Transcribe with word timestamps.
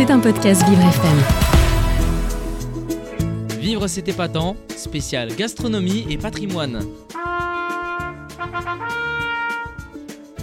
C'est 0.00 0.10
un 0.10 0.18
podcast 0.18 0.66
Vivre 0.66 0.80
FM. 0.80 1.18
Vivre 3.60 3.86
c'est 3.86 4.08
épatant, 4.08 4.56
spécial 4.74 5.36
gastronomie 5.36 6.06
et 6.08 6.16
patrimoine. 6.16 6.86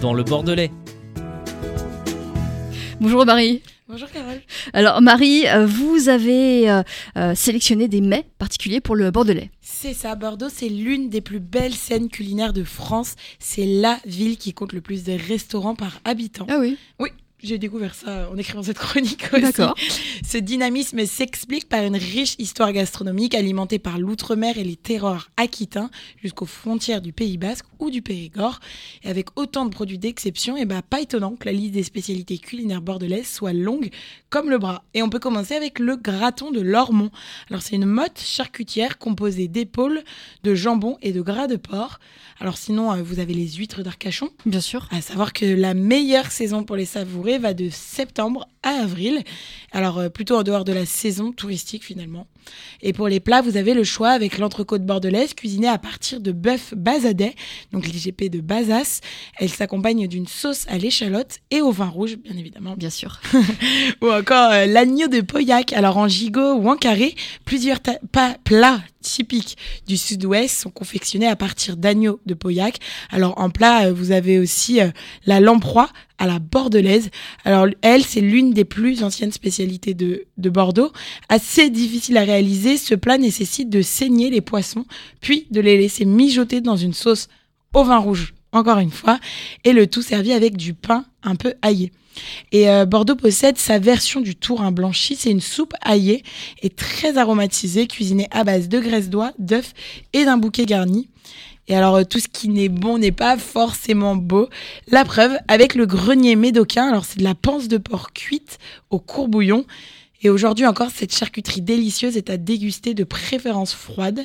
Dans 0.00 0.14
le 0.14 0.22
Bordelais. 0.22 0.70
Bonjour 3.00 3.26
Marie. 3.26 3.60
Bonjour 3.88 4.08
Carole. 4.08 4.42
Alors 4.74 5.02
Marie, 5.02 5.48
euh, 5.48 5.66
vous 5.66 6.08
avez 6.08 6.70
euh, 6.70 6.84
euh, 7.16 7.34
sélectionné 7.34 7.88
des 7.88 8.00
mets 8.00 8.26
particuliers 8.38 8.80
pour 8.80 8.94
le 8.94 9.10
Bordelais. 9.10 9.50
C'est 9.60 9.92
ça, 9.92 10.14
Bordeaux, 10.14 10.50
c'est 10.50 10.68
l'une 10.68 11.08
des 11.08 11.20
plus 11.20 11.40
belles 11.40 11.74
scènes 11.74 12.10
culinaires 12.10 12.52
de 12.52 12.62
France. 12.62 13.16
C'est 13.40 13.66
la 13.66 13.98
ville 14.06 14.36
qui 14.36 14.54
compte 14.54 14.72
le 14.72 14.82
plus 14.82 15.02
de 15.02 15.14
restaurants 15.14 15.74
par 15.74 15.98
habitant. 16.04 16.46
Ah 16.48 16.58
oui 16.60 16.78
Oui, 17.00 17.08
j'ai 17.42 17.58
découvert 17.58 17.94
ça 17.94 18.28
en 18.30 18.36
écrivant 18.36 18.62
cette 18.62 18.78
chronique 18.78 19.24
aussi. 19.32 19.42
D'accord. 19.42 19.74
Ce 20.26 20.38
dynamisme 20.38 21.06
s'explique 21.06 21.68
par 21.68 21.84
une 21.84 21.96
riche 21.96 22.34
histoire 22.38 22.72
gastronomique 22.72 23.34
alimentée 23.34 23.78
par 23.78 23.98
l'outre-mer 23.98 24.58
et 24.58 24.64
les 24.64 24.76
terroirs 24.76 25.30
aquitains 25.36 25.90
jusqu'aux 26.20 26.46
frontières 26.46 27.00
du 27.00 27.12
Pays 27.12 27.38
Basque 27.38 27.66
ou 27.78 27.90
du 27.90 28.02
Périgord. 28.02 28.58
Et 29.04 29.08
avec 29.08 29.28
autant 29.36 29.64
de 29.66 29.70
produits 29.70 29.98
d'exception, 29.98 30.56
et 30.56 30.64
bah, 30.64 30.82
pas 30.82 31.00
étonnant 31.00 31.36
que 31.36 31.46
la 31.46 31.52
liste 31.52 31.74
des 31.74 31.84
spécialités 31.84 32.38
culinaires 32.38 32.82
bordelaises 32.82 33.28
soit 33.28 33.52
longue 33.52 33.90
comme 34.30 34.50
le 34.50 34.58
bras. 34.58 34.82
Et 34.94 35.02
on 35.02 35.08
peut 35.08 35.20
commencer 35.20 35.54
avec 35.54 35.78
le 35.78 35.96
graton 35.96 36.50
de 36.50 36.60
l'Ormont. 36.60 37.10
Alors 37.50 37.62
c'est 37.62 37.76
une 37.76 37.86
motte 37.86 38.18
charcutière 38.18 38.98
composée 38.98 39.48
d'épaules, 39.48 40.02
de 40.42 40.54
jambon 40.54 40.98
et 41.02 41.12
de 41.12 41.20
gras 41.20 41.46
de 41.46 41.56
porc. 41.56 42.00
Alors 42.40 42.56
sinon, 42.56 42.92
euh, 42.92 43.02
vous 43.02 43.20
avez 43.20 43.34
les 43.34 43.48
huîtres 43.48 43.82
d'Arcachon. 43.82 44.30
Bien 44.46 44.60
sûr. 44.60 44.88
À 44.90 45.00
savoir 45.00 45.32
que 45.32 45.44
la 45.44 45.74
meilleure 45.74 46.30
saison 46.30 46.64
pour 46.64 46.76
les 46.76 46.84
savourer 46.84 47.27
va 47.36 47.52
de 47.52 47.68
septembre 47.68 48.48
à 48.62 48.70
avril. 48.70 49.22
Alors 49.72 49.98
euh, 49.98 50.08
plutôt 50.08 50.36
en 50.36 50.42
dehors 50.42 50.64
de 50.64 50.72
la 50.72 50.86
saison 50.86 51.32
touristique 51.32 51.84
finalement. 51.84 52.26
Et 52.80 52.92
pour 52.92 53.08
les 53.08 53.20
plats, 53.20 53.42
vous 53.42 53.56
avez 53.56 53.74
le 53.74 53.84
choix 53.84 54.10
avec 54.10 54.38
l'entrecôte 54.38 54.84
bordelaise 54.84 55.34
cuisinée 55.34 55.68
à 55.68 55.78
partir 55.78 56.20
de 56.20 56.32
bœuf 56.32 56.72
basadet, 56.74 57.34
donc 57.72 57.86
l'IGP 57.86 58.30
de 58.30 58.40
Bazas. 58.40 59.00
Elle 59.38 59.50
s'accompagne 59.50 60.06
d'une 60.06 60.26
sauce 60.26 60.64
à 60.68 60.78
l'échalote 60.78 61.38
et 61.50 61.60
au 61.60 61.70
vin 61.70 61.88
rouge, 61.88 62.16
bien 62.16 62.36
évidemment. 62.36 62.74
Bien 62.76 62.90
sûr. 62.90 63.20
Ou 64.02 64.10
encore 64.10 64.52
euh, 64.52 64.66
l'agneau 64.66 65.08
de 65.08 65.20
Pauillac, 65.20 65.72
alors 65.72 65.96
en 65.96 66.08
gigot 66.08 66.54
ou 66.54 66.68
en 66.68 66.76
carré. 66.76 67.14
Plusieurs 67.44 67.80
plats 68.44 68.82
typiques 69.00 69.56
du 69.86 69.96
sud-ouest 69.96 70.58
sont 70.58 70.70
confectionnés 70.70 71.26
à 71.26 71.36
partir 71.36 71.76
d'agneau 71.76 72.20
de 72.26 72.34
Pauillac. 72.34 72.78
Alors 73.10 73.38
en 73.38 73.50
plat, 73.50 73.86
euh, 73.86 73.92
vous 73.92 74.12
avez 74.12 74.38
aussi 74.38 74.80
la 75.26 75.40
lamproie 75.40 75.90
à 76.18 76.26
la 76.26 76.38
bordelaise. 76.38 77.10
Alors 77.44 77.66
elle, 77.82 78.04
c'est 78.04 78.20
l'une 78.20 78.52
des 78.52 78.64
plus 78.64 79.02
anciennes 79.02 79.32
spécialités 79.32 79.94
de, 79.94 80.24
de 80.36 80.50
Bordeaux. 80.50 80.92
Assez 81.28 81.70
difficile 81.70 82.16
à 82.16 82.24
réaliser, 82.24 82.76
ce 82.76 82.94
plat 82.94 83.18
nécessite 83.18 83.70
de 83.70 83.82
saigner 83.82 84.30
les 84.30 84.40
poissons, 84.40 84.84
puis 85.20 85.46
de 85.50 85.60
les 85.60 85.78
laisser 85.78 86.04
mijoter 86.04 86.60
dans 86.60 86.76
une 86.76 86.94
sauce 86.94 87.28
au 87.74 87.84
vin 87.84 87.98
rouge, 87.98 88.34
encore 88.52 88.78
une 88.78 88.90
fois, 88.90 89.18
et 89.64 89.72
le 89.72 89.86
tout 89.86 90.02
servi 90.02 90.32
avec 90.32 90.56
du 90.56 90.74
pain 90.74 91.04
un 91.22 91.36
peu 91.36 91.54
aillé. 91.62 91.92
Et 92.52 92.68
euh, 92.68 92.84
Bordeaux 92.84 93.16
possède 93.16 93.58
sa 93.58 93.78
version 93.78 94.20
du 94.20 94.34
tourin 94.34 94.72
blanchi. 94.72 95.16
C'est 95.16 95.30
une 95.30 95.40
soupe 95.40 95.74
aillée 95.82 96.22
et 96.62 96.70
très 96.70 97.16
aromatisée, 97.16 97.86
cuisinée 97.86 98.28
à 98.30 98.44
base 98.44 98.68
de 98.68 98.80
graisse 98.80 99.08
d'oie, 99.08 99.32
d'œufs 99.38 99.72
et 100.12 100.24
d'un 100.24 100.36
bouquet 100.36 100.66
garni. 100.66 101.08
Et 101.68 101.76
alors, 101.76 101.96
euh, 101.96 102.04
tout 102.04 102.18
ce 102.18 102.28
qui 102.28 102.48
n'est 102.48 102.68
bon 102.70 102.98
n'est 102.98 103.12
pas 103.12 103.36
forcément 103.36 104.16
beau. 104.16 104.48
La 104.88 105.04
preuve, 105.04 105.36
avec 105.48 105.74
le 105.74 105.86
grenier 105.86 106.34
médocain, 106.34 106.88
alors 106.88 107.04
c'est 107.04 107.18
de 107.18 107.24
la 107.24 107.34
panse 107.34 107.68
de 107.68 107.76
porc 107.76 108.12
cuite 108.14 108.58
au 108.90 108.98
courbouillon. 108.98 109.64
Et 110.22 110.30
aujourd'hui 110.30 110.66
encore, 110.66 110.90
cette 110.92 111.14
charcuterie 111.14 111.60
délicieuse 111.60 112.16
est 112.16 112.30
à 112.30 112.36
déguster 112.38 112.94
de 112.94 113.04
préférence 113.04 113.74
froide. 113.74 114.24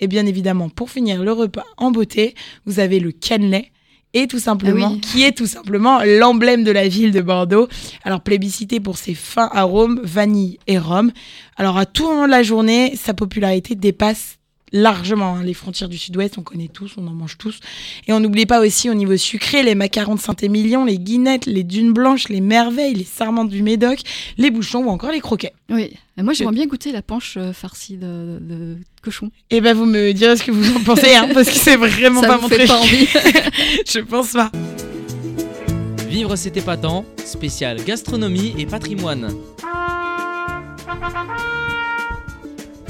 Et 0.00 0.06
bien 0.06 0.26
évidemment, 0.26 0.68
pour 0.68 0.90
finir 0.90 1.22
le 1.22 1.32
repas 1.32 1.64
en 1.76 1.90
beauté, 1.90 2.34
vous 2.66 2.78
avez 2.78 3.00
le 3.00 3.10
cannelé. 3.12 3.70
Et 4.14 4.26
tout 4.26 4.38
simplement, 4.38 4.88
Ah 4.90 4.94
oui. 4.94 5.00
qui 5.00 5.22
est 5.22 5.32
tout 5.36 5.46
simplement 5.46 6.00
l'emblème 6.04 6.64
de 6.64 6.70
la 6.70 6.86
ville 6.86 7.12
de 7.12 7.22
Bordeaux. 7.22 7.66
Alors 8.04 8.20
plébiscité 8.20 8.78
pour 8.78 8.98
ses 8.98 9.14
fins 9.14 9.48
arômes, 9.52 10.00
vanille 10.04 10.58
et 10.66 10.76
rhum. 10.78 11.10
Alors 11.56 11.78
à 11.78 11.86
tout 11.86 12.06
moment 12.06 12.26
de 12.26 12.30
la 12.30 12.42
journée, 12.42 12.94
sa 12.94 13.14
popularité 13.14 13.74
dépasse 13.74 14.36
largement 14.72 15.36
hein, 15.36 15.42
les 15.42 15.54
frontières 15.54 15.88
du 15.88 15.98
sud-ouest, 15.98 16.38
on 16.38 16.42
connaît 16.42 16.68
tous, 16.72 16.92
on 16.96 17.06
en 17.06 17.12
mange 17.12 17.38
tous. 17.38 17.60
Et 18.06 18.12
on 18.12 18.20
n'oublie 18.20 18.46
pas 18.46 18.60
aussi 18.60 18.88
au 18.90 18.94
niveau 18.94 19.16
sucré 19.16 19.62
les 19.62 19.74
macarons 19.74 20.14
de 20.14 20.20
Saint-Émilion, 20.20 20.84
les 20.84 20.98
guinettes, 20.98 21.46
les 21.46 21.62
dunes 21.64 21.92
blanches, 21.92 22.28
les 22.28 22.40
merveilles, 22.40 22.94
les 22.94 23.04
sarments 23.04 23.44
du 23.44 23.62
Médoc, 23.62 24.00
les 24.38 24.50
bouchons 24.50 24.84
ou 24.84 24.88
encore 24.90 25.10
les 25.12 25.20
croquets. 25.20 25.52
Oui. 25.70 25.92
Et 26.18 26.22
moi, 26.22 26.32
j'aimerais 26.34 26.54
bien 26.54 26.66
goûter 26.66 26.92
la 26.92 27.02
panche 27.02 27.36
euh, 27.38 27.52
farcie 27.52 27.96
de, 27.96 28.38
de 28.40 28.76
cochon. 29.02 29.30
Et 29.50 29.60
ben 29.60 29.74
vous 29.74 29.86
me 29.86 30.12
direz 30.12 30.36
ce 30.36 30.42
que 30.44 30.50
vous 30.50 30.76
en 30.76 30.80
pensez, 30.80 31.14
hein, 31.14 31.28
parce 31.32 31.48
que 31.48 31.54
c'est 31.54 31.76
vraiment 31.76 32.20
Ça 32.20 32.26
pas 32.26 32.36
vous 32.36 32.42
mon 32.42 32.48
fait 32.48 32.56
truc. 32.58 32.68
pas 32.68 32.78
envie 32.78 33.06
Je 33.90 34.00
pense 34.00 34.32
pas. 34.32 34.50
Vivre 36.08 36.36
c'est 36.36 36.54
épatant, 36.58 37.06
spécial 37.24 37.82
gastronomie 37.82 38.54
et 38.58 38.66
patrimoine. 38.66 39.34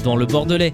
Dans 0.03 0.17
le 0.17 0.25
Bordelais. 0.25 0.73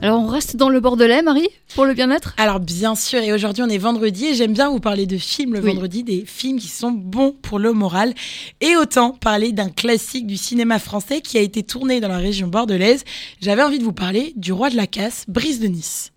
Alors, 0.00 0.20
on 0.20 0.26
reste 0.28 0.54
dans 0.56 0.68
le 0.68 0.78
Bordelais, 0.78 1.22
Marie, 1.22 1.48
pour 1.74 1.84
le 1.84 1.92
bien-être? 1.92 2.32
Alors 2.36 2.60
bien 2.60 2.94
sûr, 2.94 3.18
et 3.20 3.32
aujourd'hui 3.32 3.64
on 3.64 3.68
est 3.68 3.78
vendredi 3.78 4.26
et 4.26 4.34
j'aime 4.34 4.52
bien 4.52 4.70
vous 4.70 4.78
parler 4.78 5.06
de 5.06 5.18
films 5.18 5.54
le 5.54 5.60
Oui. 5.60 5.72
vendredi, 5.72 6.04
des 6.04 6.24
films 6.24 6.60
qui 6.60 6.68
sont 6.68 6.92
bons 6.92 7.32
pour 7.32 7.58
le 7.58 7.72
moral. 7.72 8.14
Et 8.60 8.76
autant 8.76 9.10
parler 9.10 9.50
d'un 9.50 9.70
classique 9.70 10.26
du 10.26 10.36
cinéma 10.36 10.78
français 10.78 11.20
qui 11.20 11.36
a 11.36 11.40
été 11.40 11.64
tourné 11.64 12.00
dans 12.00 12.06
la 12.08 12.18
région 12.18 12.46
bordelaise. 12.46 13.02
J'avais 13.40 13.62
envie 13.62 13.80
de 13.80 13.84
vous 13.84 13.92
parler 13.92 14.32
du 14.36 14.52
Roi 14.52 14.70
de 14.70 14.76
la 14.76 14.86
Casse, 14.86 15.24
Brise 15.26 15.58
de 15.58 15.66
Nice. 15.66 16.12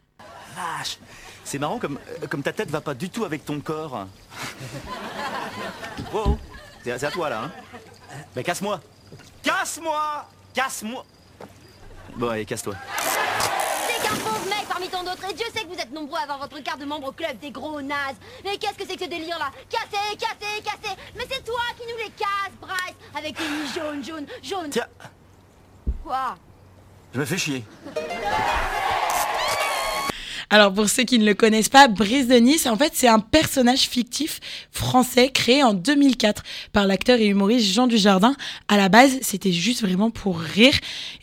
Vache 0.56 1.00
C'est 1.44 1.58
marrant 1.58 1.80
comme, 1.80 1.98
euh, 2.24 2.28
comme 2.28 2.44
ta 2.44 2.54
tête 2.54 2.70
va 2.70 2.82
pas 2.82 2.94
du 2.94 3.10
tout 3.10 3.26
avec 3.26 3.46
ton 3.46 3.60
corps. 3.60 4.06
Wow, 6.14 6.38
c'est 6.84 6.92
à 7.04 7.12
toi 7.12 7.30
là, 7.30 7.44
hein 7.46 7.52
Ben 8.36 8.44
casse-moi 8.44 8.80
Casse-moi 9.44 10.28
Casse-moi 10.54 11.06
Bon 12.18 12.28
allez, 12.30 12.46
casse-toi. 12.46 12.76
Parmi 14.68 14.88
tant 14.90 15.04
d'autres, 15.04 15.30
et 15.30 15.34
Dieu 15.34 15.46
sait 15.54 15.64
que 15.64 15.68
vous 15.68 15.80
êtes 15.80 15.92
nombreux 15.92 16.18
à 16.18 16.24
avoir 16.24 16.40
votre 16.40 16.60
carte 16.60 16.80
de 16.80 16.86
membre 16.86 17.10
au 17.10 17.12
club 17.12 17.38
des 17.40 17.52
gros 17.52 17.82
nazes. 17.82 18.18
Mais 18.44 18.58
qu'est-ce 18.58 18.78
que 18.78 18.86
c'est 18.88 18.96
que 18.96 19.06
ce 19.06 19.10
délire 19.10 19.38
là 19.38 19.52
Cassez, 19.70 20.16
cassez, 20.18 20.62
cassez 20.64 20.96
Mais 21.16 21.26
c'est 21.30 21.44
toi 21.44 21.62
qui 21.78 21.84
nous 21.92 21.98
les 21.98 22.12
casses, 22.12 22.56
Bryce 22.60 22.96
Avec 23.16 23.36
tes 23.36 23.44
jaunes, 23.80 24.04
jaunes, 24.04 24.28
jaunes 24.42 24.70
Tiens, 24.70 24.88
Quoi 26.04 26.36
je 27.14 27.20
me 27.20 27.26
fais 27.26 27.38
chier. 27.38 27.66
Alors 30.54 30.74
pour 30.74 30.90
ceux 30.90 31.04
qui 31.04 31.18
ne 31.18 31.26
le 31.26 31.34
connaissent 31.34 31.70
pas, 31.70 31.88
Brise 31.88 32.28
de 32.28 32.36
Nice, 32.36 32.68
en 32.68 32.76
fait 32.76 32.92
c'est 32.94 33.08
un 33.08 33.20
personnage 33.20 33.88
fictif 33.88 34.42
français 34.70 35.30
créé 35.30 35.64
en 35.64 35.74
2004 35.74 36.44
par 36.74 36.86
l'acteur 36.86 37.20
et 37.22 37.28
humoriste 37.28 37.74
Jean 37.74 37.88
Dujardin. 37.88 38.36
À 38.68 38.76
la 38.76 38.90
base 38.90 39.18
c'était 39.22 39.54
juste 39.54 39.82
vraiment 39.82 40.12
pour 40.12 40.38
rire 40.38 40.74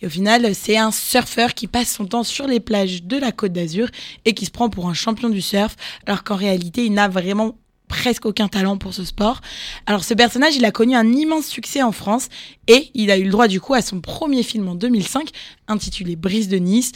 et 0.00 0.06
au 0.06 0.08
final 0.08 0.54
c'est 0.54 0.78
un 0.78 0.90
surfeur 0.90 1.52
qui 1.52 1.66
passe 1.66 1.92
son 1.92 2.06
temps 2.06 2.22
sur 2.22 2.46
les 2.46 2.58
plages 2.58 3.02
de 3.02 3.18
la 3.18 3.30
Côte 3.30 3.52
d'Azur 3.52 3.88
et 4.24 4.32
qui 4.32 4.46
se 4.46 4.50
prend 4.50 4.70
pour 4.70 4.88
un 4.88 4.94
champion 4.94 5.28
du 5.28 5.42
surf 5.42 5.76
alors 6.06 6.24
qu'en 6.24 6.36
réalité 6.36 6.86
il 6.86 6.94
n'a 6.94 7.08
vraiment 7.08 7.54
presque 7.88 8.26
aucun 8.26 8.48
talent 8.48 8.76
pour 8.76 8.94
ce 8.94 9.04
sport. 9.04 9.40
Alors 9.86 10.04
ce 10.04 10.14
personnage, 10.14 10.56
il 10.56 10.64
a 10.64 10.70
connu 10.70 10.94
un 10.94 11.12
immense 11.12 11.46
succès 11.46 11.82
en 11.82 11.92
France 11.92 12.28
et 12.66 12.90
il 12.94 13.10
a 13.10 13.18
eu 13.18 13.24
le 13.24 13.30
droit 13.30 13.48
du 13.48 13.60
coup 13.60 13.74
à 13.74 13.82
son 13.82 14.00
premier 14.00 14.42
film 14.42 14.68
en 14.68 14.74
2005 14.74 15.30
intitulé 15.68 16.16
Brise 16.16 16.48
de 16.48 16.58
Nice. 16.58 16.92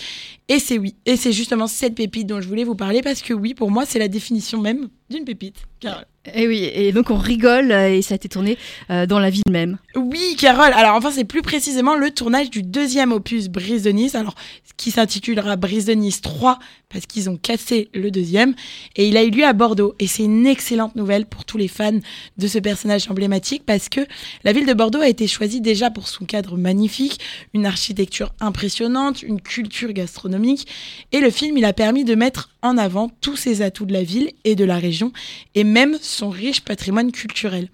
Et 0.48 0.58
c'est 0.58 0.78
oui, 0.78 0.96
et 1.06 1.16
c'est 1.16 1.32
justement 1.32 1.66
cette 1.66 1.94
pépite 1.94 2.26
dont 2.26 2.40
je 2.40 2.48
voulais 2.48 2.64
vous 2.64 2.74
parler 2.74 3.00
parce 3.00 3.22
que 3.22 3.32
oui, 3.32 3.54
pour 3.54 3.70
moi, 3.70 3.86
c'est 3.86 3.98
la 3.98 4.08
définition 4.08 4.60
même 4.60 4.88
d'une 5.12 5.24
pépite. 5.24 5.66
Carole. 5.80 6.06
Et 6.34 6.46
oui, 6.46 6.70
et 6.72 6.92
donc 6.92 7.10
on 7.10 7.16
rigole 7.16 7.72
euh, 7.72 7.96
et 7.96 8.02
ça 8.02 8.14
a 8.14 8.16
été 8.16 8.28
tourné 8.28 8.56
euh, 8.90 9.06
dans 9.06 9.18
la 9.18 9.28
ville 9.28 9.42
même. 9.50 9.78
Oui, 9.96 10.36
Carole. 10.38 10.72
Alors 10.72 10.94
enfin, 10.94 11.10
c'est 11.10 11.24
plus 11.24 11.42
précisément 11.42 11.96
le 11.96 12.12
tournage 12.12 12.48
du 12.48 12.62
deuxième 12.62 13.10
opus 13.10 13.48
Brise 13.48 13.82
de 13.82 13.90
Nice, 13.90 14.14
alors 14.14 14.36
qui 14.76 14.92
s'intitulera 14.92 15.56
Brise 15.56 15.86
de 15.86 15.94
Nice 15.94 16.20
3 16.20 16.60
parce 16.88 17.06
qu'ils 17.06 17.28
ont 17.28 17.36
cassé 17.36 17.88
le 17.92 18.10
deuxième 18.12 18.54
et 18.94 19.08
il 19.08 19.16
a 19.16 19.24
eu 19.24 19.30
lieu 19.30 19.44
à 19.44 19.52
Bordeaux 19.52 19.94
et 19.98 20.06
c'est 20.06 20.22
une 20.22 20.46
excellente 20.46 20.94
nouvelle 20.94 21.26
pour 21.26 21.44
tous 21.44 21.58
les 21.58 21.68
fans 21.68 21.98
de 22.36 22.46
ce 22.46 22.58
personnage 22.58 23.10
emblématique 23.10 23.64
parce 23.66 23.88
que 23.88 24.00
la 24.44 24.52
ville 24.52 24.66
de 24.66 24.74
Bordeaux 24.74 25.00
a 25.00 25.08
été 25.08 25.26
choisie 25.26 25.60
déjà 25.60 25.90
pour 25.90 26.06
son 26.06 26.24
cadre 26.24 26.56
magnifique, 26.56 27.18
une 27.54 27.66
architecture 27.66 28.32
impressionnante, 28.40 29.22
une 29.22 29.40
culture 29.40 29.92
gastronomique 29.92 30.68
et 31.10 31.20
le 31.20 31.30
film 31.30 31.56
il 31.56 31.64
a 31.64 31.72
permis 31.72 32.04
de 32.04 32.14
mettre 32.14 32.50
en 32.62 32.78
avant 32.78 33.10
tous 33.20 33.36
ces 33.36 33.62
atouts 33.62 33.86
de 33.86 33.92
la 33.92 34.02
ville 34.02 34.30
et 34.44 34.54
de 34.54 34.64
la 34.64 34.78
région 34.78 35.12
et 35.54 35.64
même 35.64 35.98
son 36.00 36.30
riche 36.30 36.62
patrimoine 36.62 37.12
culturel. 37.12 37.68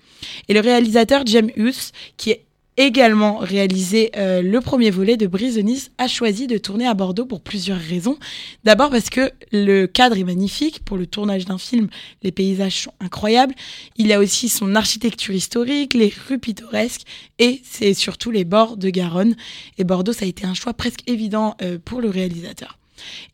Et 0.49 0.55
le 0.55 0.61
réalisateur 0.61 1.23
James 1.27 1.51
Hughes, 1.57 1.93
qui 2.17 2.31
est 2.31 2.45
également 2.79 3.39
réalisé 3.39 4.13
euh, 4.17 4.41
le 4.41 4.61
premier 4.61 4.91
volet 4.91 5.17
de 5.17 5.27
Brise 5.27 5.59
Nice, 5.59 5.91
a 5.99 6.07
choisi 6.07 6.47
de 6.47 6.59
tourner 6.59 6.87
à 6.87 6.95
Bordeaux 6.95 7.27
pour 7.27 7.41
plusieurs 7.41 7.79
raisons. 7.79 8.19
D'abord 8.63 8.91
parce 8.91 9.11
que 9.11 9.33
le 9.51 9.87
cadre 9.87 10.17
est 10.17 10.25
magnifique. 10.25 10.85
Pour 10.85 10.97
le 10.97 11.07
tournage 11.07 11.45
d'un 11.45 11.59
film, 11.59 11.89
les 12.23 12.31
paysages 12.31 12.83
sont 12.83 12.93
incroyables. 13.01 13.55
Il 13.97 14.13
a 14.13 14.21
aussi 14.21 14.49
son 14.49 14.77
architecture 14.77 15.35
historique, 15.35 15.93
les 15.93 16.13
rues 16.29 16.39
pittoresques 16.39 17.03
et 17.41 17.61
c'est 17.65 17.95
surtout 17.95 18.31
les 18.31 18.45
bords 18.45 18.77
de 18.77 18.91
Garonne. 18.91 19.35
Et 19.77 19.85
Bordeaux, 19.85 20.13
ça 20.13 20.25
a 20.25 20.29
été 20.29 20.47
un 20.47 20.55
choix 20.55 20.73
presque 20.73 21.03
évident 21.09 21.57
euh, 21.63 21.79
pour 21.85 22.01
le 22.01 22.11
réalisateur. 22.11 22.78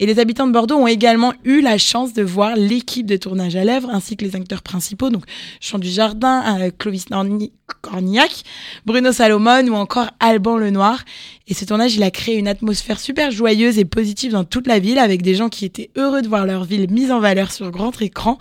Et 0.00 0.06
les 0.06 0.18
habitants 0.18 0.46
de 0.46 0.52
Bordeaux 0.52 0.76
ont 0.76 0.86
également 0.86 1.32
eu 1.44 1.60
la 1.60 1.78
chance 1.78 2.12
de 2.12 2.22
voir 2.22 2.56
l'équipe 2.56 3.06
de 3.06 3.16
tournage 3.16 3.56
à 3.56 3.64
l'œuvre, 3.64 3.90
ainsi 3.90 4.16
que 4.16 4.24
les 4.24 4.36
acteurs 4.36 4.62
principaux, 4.62 5.10
donc 5.10 5.24
Jean 5.60 5.78
Dujardin, 5.78 6.60
euh, 6.60 6.70
Clovis 6.76 7.06
Cornillac, 7.80 8.42
Bruno 8.86 9.12
Salomon 9.12 9.66
ou 9.68 9.74
encore 9.74 10.08
Alban 10.20 10.56
Lenoir. 10.56 11.04
Et 11.46 11.52
ce 11.52 11.66
tournage, 11.66 11.94
il 11.94 12.02
a 12.02 12.10
créé 12.10 12.36
une 12.36 12.48
atmosphère 12.48 12.98
super 12.98 13.30
joyeuse 13.30 13.78
et 13.78 13.84
positive 13.84 14.32
dans 14.32 14.44
toute 14.44 14.66
la 14.66 14.78
ville, 14.78 14.98
avec 14.98 15.20
des 15.20 15.34
gens 15.34 15.50
qui 15.50 15.66
étaient 15.66 15.90
heureux 15.94 16.22
de 16.22 16.28
voir 16.28 16.46
leur 16.46 16.64
ville 16.64 16.90
mise 16.90 17.10
en 17.12 17.20
valeur 17.20 17.52
sur 17.52 17.70
grand 17.70 18.00
écran. 18.00 18.38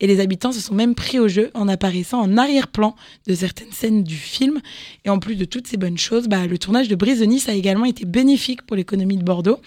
Et 0.00 0.06
les 0.06 0.20
habitants 0.20 0.52
se 0.52 0.60
sont 0.60 0.74
même 0.74 0.94
pris 0.94 1.18
au 1.18 1.26
jeu 1.26 1.50
en 1.54 1.66
apparaissant 1.66 2.20
en 2.20 2.36
arrière-plan 2.36 2.94
de 3.26 3.34
certaines 3.34 3.72
scènes 3.72 4.04
du 4.04 4.14
film. 4.14 4.60
Et 5.04 5.10
en 5.10 5.18
plus 5.18 5.34
de 5.34 5.44
toutes 5.44 5.66
ces 5.66 5.76
bonnes 5.76 5.98
choses, 5.98 6.28
bah, 6.28 6.46
le 6.46 6.56
tournage 6.56 6.86
de 6.86 6.94
Brise 6.94 7.18
de 7.18 7.24
Nice 7.24 7.48
a 7.48 7.54
également 7.54 7.86
été 7.86 8.04
bénéfique 8.04 8.62
pour 8.62 8.76
l'économie 8.76 9.16
de 9.16 9.24
Bordeaux. 9.24 9.58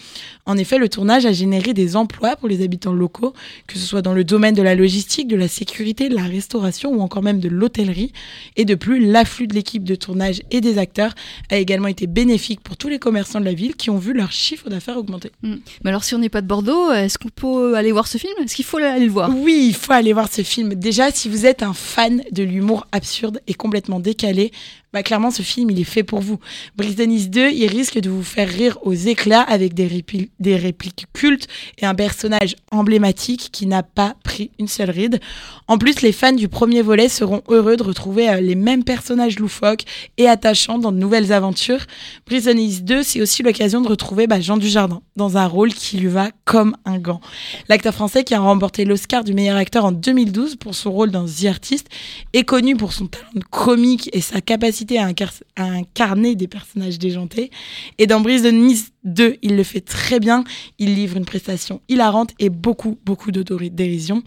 En 0.46 0.58
effet, 0.58 0.78
le 0.78 0.88
tournage 0.98 1.28
a 1.28 1.32
généré 1.32 1.76
des 1.76 1.96
emplois 1.96 2.36
pour 2.38 2.48
les 2.48 2.64
habitants 2.64 2.92
locaux, 2.92 3.34
que 3.68 3.78
ce 3.78 3.86
soit 3.86 4.02
dans 4.02 4.14
le 4.14 4.24
domaine 4.24 4.56
de 4.56 4.64
la 4.64 4.74
logistique, 4.74 5.28
de 5.28 5.36
la 5.36 5.48
sécurité, 5.48 6.10
de 6.10 6.16
la 6.16 6.24
restauration 6.24 6.92
ou 6.92 7.02
encore 7.02 7.22
même 7.22 7.40
de 7.40 7.50
l'hôtellerie. 7.50 8.14
Et 8.56 8.66
de 8.66 8.74
plus, 8.74 9.06
l'afflux 9.06 9.46
de 9.46 9.54
l'équipe 9.54 9.84
de 9.84 9.94
tournage 9.94 10.42
et 10.50 10.60
des 10.60 10.80
acteurs 10.80 11.14
a 11.52 11.58
également 11.58 11.88
été 11.88 12.08
bénéfique 12.08 12.62
pour 12.62 12.78
tous 12.78 12.90
les 12.90 12.98
commerçants 12.98 13.40
de 13.40 13.46
la 13.46 13.54
ville 13.54 13.76
qui 13.76 13.92
ont 13.92 14.00
vu 14.00 14.12
leur 14.12 14.32
chiffre 14.32 14.72
d'affaires 14.72 14.98
augmenter. 14.98 15.32
Hmm. 15.44 15.58
Mais 15.84 15.92
alors, 15.92 16.04
si 16.04 16.16
on 16.16 16.18
n'est 16.18 16.30
pas 16.30 16.42
de 16.42 16.48
Bordeaux, 16.48 16.92
est-ce 16.92 17.20
qu'on 17.20 17.30
peut 17.30 17.78
aller 17.78 17.92
voir 17.92 18.08
ce 18.08 18.18
film? 18.18 18.34
Est-ce 18.44 18.56
qu'il 18.56 18.66
faut 18.66 18.78
aller 18.78 19.06
le 19.06 19.12
voir? 19.12 19.30
Oui, 19.38 19.68
il 19.68 19.76
faut 19.76 19.94
aller 19.94 20.14
voir 20.14 20.34
ce 20.34 20.42
film. 20.42 20.74
Déjà, 20.74 21.12
si 21.12 21.30
vous 21.30 21.46
êtes 21.46 21.62
un 21.62 21.74
fan 21.74 22.24
de 22.32 22.42
l'humour 22.42 22.88
absurde 22.92 23.40
et 23.46 23.54
complètement 23.54 24.00
décalé, 24.00 24.52
bah 24.98 25.04
clairement 25.04 25.30
ce 25.30 25.44
film 25.44 25.70
il 25.70 25.80
est 25.80 25.84
fait 25.84 26.02
pour 26.02 26.22
vous. 26.22 26.40
Nice 26.80 27.30
2, 27.30 27.52
il 27.52 27.68
risque 27.68 28.00
de 28.00 28.10
vous 28.10 28.24
faire 28.24 28.50
rire 28.50 28.80
aux 28.82 28.96
éclats 28.96 29.42
avec 29.42 29.76
des, 29.76 29.88
répli- 29.88 30.32
des 30.40 30.56
répliques 30.56 31.06
cultes 31.14 31.48
et 31.78 31.86
un 31.86 31.94
personnage 31.94 32.56
emblématique 32.72 33.50
qui 33.52 33.68
n'a 33.68 33.84
pas 33.84 34.16
pris 34.24 34.50
une 34.58 34.68
seule 34.68 34.90
ride. 34.90 35.20
En 35.68 35.78
plus, 35.78 36.02
les 36.02 36.12
fans 36.12 36.32
du 36.32 36.48
premier 36.48 36.82
volet 36.82 37.10
seront 37.10 37.44
heureux 37.48 37.76
de 37.78 37.84
retrouver 37.84 38.28
euh, 38.28 38.42
les 38.42 38.56
mêmes 38.56 38.84
personnages 38.84 39.38
loufoques 39.38 39.84
et 40.18 40.28
attachants 40.28 40.80
dans 40.80 40.92
de 40.92 40.98
nouvelles 40.98 41.32
aventures. 41.32 41.86
Nice 42.32 42.84
2, 42.84 43.04
c'est 43.04 43.22
aussi 43.22 43.44
l'occasion 43.44 43.82
de 43.82 43.88
retrouver 43.88 44.26
bah, 44.26 44.40
Jean 44.40 44.58
Dujardin 44.58 45.02
dans 45.16 45.38
un 45.38 45.46
rôle 45.46 45.74
qui 45.74 45.98
lui 45.98 46.08
va 46.08 46.30
comme 46.46 46.76
un 46.86 46.98
gant. 46.98 47.22
L'acteur 47.70 47.94
français 47.94 48.24
qui 48.24 48.34
a 48.34 48.40
remporté 48.40 48.84
l'Oscar 48.84 49.24
du 49.24 49.36
meilleur 49.36 49.58
acteur 49.58 49.86
en 49.86 49.92
2012 49.92 50.56
pour 50.56 50.74
son 50.74 50.92
rôle 50.92 51.12
dans 51.12 51.26
The 51.26 51.46
Artist 51.46 51.88
est 52.34 52.44
connu 52.44 52.76
pour 52.76 52.94
son 52.94 53.06
talent 53.08 53.28
comique 53.52 54.10
et 54.14 54.22
sa 54.22 54.42
capacité 54.42 54.87
à, 54.96 55.06
incar- 55.08 55.44
à 55.58 55.64
incarner 55.66 56.36
des 56.36 56.48
personnages 56.48 56.98
déjantés. 57.00 57.52
Et 57.98 58.08
dans 58.08 58.22
Brise 58.22 58.44
de 58.44 58.50
Nice 58.52 58.92
2, 59.08 59.38
il 59.42 59.56
le 59.56 59.64
fait 59.64 59.82
très 59.82 60.20
bien. 60.20 60.44
Il 60.80 60.96
livre 60.96 61.18
une 61.18 61.26
prestation 61.26 61.82
hilarante 61.90 62.32
et 62.40 62.50
beaucoup, 62.50 62.98
beaucoup 63.06 63.32
d'autodérision. 63.32 64.24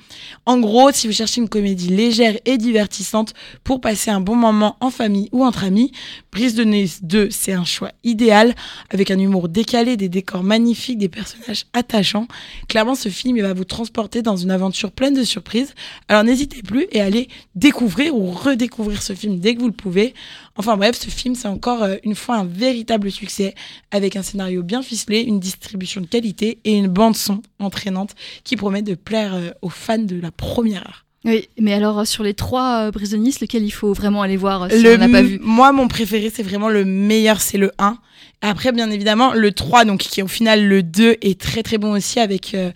En 0.47 0.59
gros, 0.59 0.91
si 0.93 1.07
vous 1.07 1.13
cherchez 1.13 1.41
une 1.41 1.49
comédie 1.49 1.89
légère 1.89 2.37
et 2.45 2.59
divertissante 2.59 3.35
pour 3.65 3.81
passer 3.81 4.11
un 4.11 4.21
bon 4.21 4.37
moment 4.37 4.77
en 4.81 4.91
famille 4.91 5.29
ou 5.33 5.45
entre 5.45 5.65
amis, 5.65 5.93
Brise 6.33 6.55
de 6.55 6.65
Nice 6.65 7.01
2, 7.03 7.29
c'est 7.31 7.53
un 7.53 7.65
choix 7.65 7.93
idéal 8.05 8.55
avec 8.91 9.11
un 9.11 9.19
humour 9.19 9.49
décalé, 9.49 9.97
des 9.97 10.09
décors 10.09 10.43
magnifiques, 10.43 10.99
des 10.99 11.09
personnages 11.09 11.67
attachants. 11.73 12.27
Clairement, 12.69 12.95
ce 12.95 13.09
film, 13.09 13.37
il 13.37 13.43
va 13.43 13.53
vous 13.53 13.65
transporter 13.65 14.23
dans 14.23 14.37
une 14.37 14.51
aventure 14.51 14.93
pleine 14.93 15.15
de 15.15 15.25
surprises. 15.25 15.75
Alors 16.09 16.25
n'hésitez 16.25 16.63
plus 16.63 16.87
et 16.93 17.01
allez 17.01 17.29
découvrir 17.55 18.15
ou 18.15 18.31
redécouvrir 18.31 19.03
ce 19.03 19.13
film 19.13 19.39
dès 19.39 19.55
que 19.55 19.61
vous 19.61 19.69
le 19.69 19.73
pouvez. 19.73 20.15
Enfin 20.57 20.77
bref, 20.77 20.99
ce 20.99 21.09
film, 21.09 21.35
c'est 21.35 21.49
encore 21.49 21.83
euh, 21.83 21.97
une 22.05 22.15
fois 22.15 22.37
un 22.37 22.45
véritable 22.45 23.11
succès 23.11 23.55
avec 23.91 24.17
un 24.17 24.23
scénario 24.23 24.63
bien 24.71 24.83
ficelé, 24.83 25.23
une 25.23 25.41
distribution 25.41 26.01
de 26.01 26.07
qualité 26.07 26.59
et 26.65 26.73
une 26.73 26.87
bande 26.87 27.17
son 27.17 27.43
entraînante 27.59 28.15
qui 28.45 28.55
promet 28.55 28.83
de 28.83 28.95
plaire 28.95 29.35
euh, 29.35 29.51
aux 29.63 29.69
fans 29.69 29.99
de 29.99 30.21
la 30.21 30.31
première 30.31 30.83
heure. 30.83 31.05
Oui, 31.25 31.49
mais 31.59 31.73
alors 31.75 31.99
euh, 31.99 32.05
sur 32.05 32.23
les 32.23 32.35
trois 32.35 32.89
euh, 32.89 33.17
Nice, 33.17 33.41
lequel 33.41 33.65
il 33.65 33.73
faut 33.73 33.93
vraiment 33.93 34.23
aller 34.23 34.37
voir 34.37 34.63
euh, 34.63 34.69
si 34.71 34.81
Le 34.81 34.95
on 34.95 34.99
n'a 34.99 35.09
pas 35.09 35.23
vu? 35.23 35.41
Moi, 35.43 35.73
mon 35.73 35.89
préféré, 35.89 36.31
c'est 36.33 36.45
vraiment 36.45 36.69
le 36.69 36.85
meilleur, 36.85 37.41
c'est 37.41 37.59
le 37.59 37.73
1. 37.79 37.99
Après, 38.43 38.71
bien 38.73 38.91
évidemment, 38.91 39.35
le 39.35 39.51
3, 39.53 39.85
donc 39.85 40.01
qui 40.01 40.21
est 40.21 40.23
au 40.23 40.29
final 40.29 40.65
le 40.67 40.83
2, 40.83 41.17
est 41.21 41.39
très 41.39 41.63
très 41.63 41.79
bon 41.79 41.93
aussi 41.93 42.21
avec. 42.21 42.55
euh, 42.55 42.71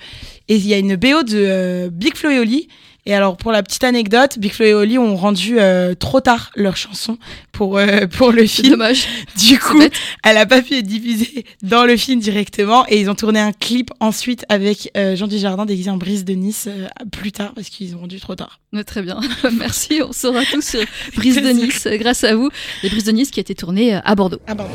et 0.48 0.56
il 0.56 0.66
y 0.66 0.74
a 0.74 0.78
une 0.78 0.96
BO 0.96 1.22
de 1.22 1.36
euh, 1.36 1.90
Big 1.90 2.16
Flo 2.16 2.30
et 2.30 2.38
Oli. 2.40 2.68
Et 3.06 3.14
alors, 3.14 3.36
pour 3.36 3.52
la 3.52 3.62
petite 3.62 3.84
anecdote, 3.84 4.38
Big 4.38 4.52
Flo 4.52 4.64
et 4.64 4.74
Oli 4.74 4.98
ont 4.98 5.14
rendu 5.16 5.58
euh, 5.58 5.94
trop 5.94 6.20
tard 6.20 6.50
leur 6.56 6.76
chanson 6.76 7.18
pour, 7.52 7.76
euh, 7.78 8.06
pour 8.18 8.32
le 8.32 8.46
film. 8.46 8.70
dommage. 8.70 9.06
Du 9.36 9.58
coup, 9.58 9.80
elle 10.22 10.36
a 10.38 10.46
pas 10.46 10.62
pu 10.62 10.74
être 10.78 10.86
diffusée 10.86 11.44
dans 11.62 11.84
le 11.84 11.96
film 11.96 12.20
directement. 12.20 12.84
Et 12.88 13.00
ils 13.00 13.10
ont 13.10 13.14
tourné 13.14 13.40
un 13.40 13.52
clip 13.52 13.90
ensuite 14.00 14.44
avec 14.48 14.90
euh, 14.96 15.16
Jean 15.16 15.26
Dujardin 15.26 15.66
déguisé 15.66 15.90
en 15.90 15.96
Brise 15.98 16.24
de 16.24 16.32
Nice 16.32 16.66
euh, 16.68 16.86
plus 17.12 17.32
tard 17.32 17.52
parce 17.54 17.68
qu'ils 17.68 17.94
ont 17.94 18.00
rendu 18.00 18.20
trop 18.20 18.34
tard. 18.34 18.60
Ouais, 18.72 18.84
très 18.84 19.02
bien. 19.02 19.20
Merci. 19.58 20.00
On 20.02 20.12
saura 20.12 20.42
tout 20.50 20.62
sur 20.62 20.80
Brise 21.16 21.36
de 21.36 21.48
Nice 21.50 21.86
euh, 21.86 21.96
grâce 21.96 22.24
à 22.24 22.34
vous. 22.34 22.48
Les 22.82 22.88
Brise 22.88 23.04
de 23.04 23.12
Nice 23.12 23.30
qui 23.30 23.40
a 23.40 23.42
été 23.42 23.54
tournée 23.54 23.96
euh, 23.96 24.00
à 24.04 24.14
Bordeaux. 24.14 24.40
Ah, 24.46 24.54
pardon. 24.54 24.72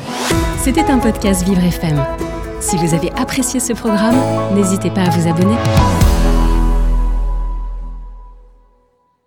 C'était 0.63 0.85
un 0.85 0.99
podcast 0.99 1.43
Vivre 1.45 1.63
FM. 1.63 2.05
Si 2.61 2.75
vous 2.75 2.93
avez 2.93 3.11
apprécié 3.13 3.59
ce 3.59 3.73
programme, 3.73 4.17
n'hésitez 4.53 4.91
pas 4.91 5.01
à 5.03 5.09
vous 5.09 5.27
abonner. 5.27 5.55